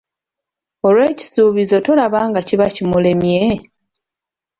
Olwo 0.87 1.03
ekisuubizo 1.11 1.75
tolaba 1.85 2.19
nga 2.29 2.41
kiba 2.47 2.67
kimulemye? 2.75 3.43